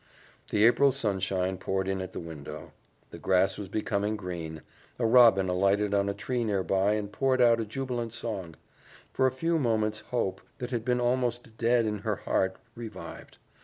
[0.49, 2.71] The April sunshine poured in at the window;
[3.11, 4.63] the grass was becoming green;
[4.97, 8.55] a robin alighted on a tree nearby and poured out a jubilant song.
[9.13, 13.37] For a few moments hope, that had been almost dead in her heart, revived.